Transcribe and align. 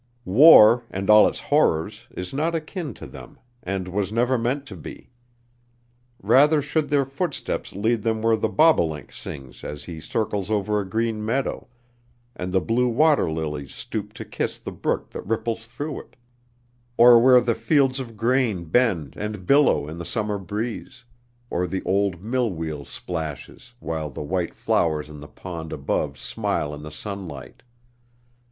War 0.25 0.83
and 0.89 1.11
all 1.11 1.27
its 1.27 1.39
horrors 1.39 2.07
is 2.09 2.33
not 2.33 2.55
akin 2.55 2.95
to 2.95 3.05
them 3.05 3.37
and 3.61 3.87
was 3.87 4.11
never 4.11 4.35
meant 4.35 4.65
to 4.65 4.75
be. 4.75 5.11
Rather 6.23 6.59
should 6.59 6.89
their 6.89 7.05
footsteps 7.05 7.73
lead 7.73 8.01
them 8.01 8.23
where 8.23 8.35
the 8.35 8.49
bobolink 8.49 9.13
sings 9.13 9.63
as 9.63 9.83
he 9.83 9.99
circles 10.01 10.49
over 10.49 10.79
a 10.79 10.89
green 10.89 11.23
meadow, 11.23 11.67
and 12.35 12.51
the 12.51 12.59
blue 12.59 12.87
water 12.89 13.29
lilies 13.31 13.75
stoop 13.75 14.11
to 14.13 14.25
kiss 14.25 14.57
the 14.57 14.71
brook 14.71 15.11
that 15.11 15.21
ripples 15.27 15.67
through 15.67 15.99
it; 15.99 16.15
or 16.97 17.19
where 17.19 17.39
the 17.39 17.53
fields 17.53 17.99
of 17.99 18.17
grain 18.17 18.63
bend 18.65 19.13
and 19.15 19.45
billow 19.45 19.87
in 19.87 19.99
the 19.99 20.03
summer 20.03 20.39
breeze; 20.39 21.03
or 21.51 21.67
the 21.67 21.83
old 21.83 22.23
mill 22.23 22.49
wheel 22.49 22.83
splashes, 22.85 23.75
while 23.79 24.09
the 24.09 24.23
white 24.23 24.55
flowers 24.55 25.09
in 25.09 25.19
the 25.19 25.27
pond 25.27 25.71
above 25.71 26.17
smile 26.17 26.73
in 26.73 26.81
the 26.81 26.89
sunlight. 26.89 27.61